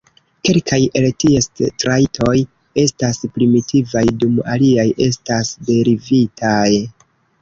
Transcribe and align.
Kelkaj 0.47 0.77
el 0.99 1.03
ties 1.23 1.47
trajtoj 1.83 2.33
estas 2.85 3.21
primitivaj 3.35 4.03
dum 4.25 4.41
aliaj 4.55 4.87
estas 5.09 5.53
derivitaj. 5.69 6.67